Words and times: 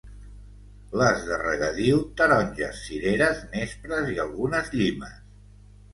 Les 1.01 1.19
de 1.27 1.37
regadiu, 1.41 2.01
taronges, 2.21 2.81
cireres, 2.87 3.45
nespres 3.55 4.13
i 4.15 4.19
algunes 4.25 4.73
llimes. 4.79 5.17